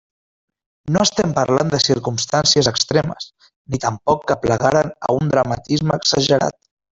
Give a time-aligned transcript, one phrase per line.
[0.95, 3.27] No estem parlant de circumstàncies extremes,
[3.75, 6.61] ni tampoc que aplegaren a un dramatisme exagerat.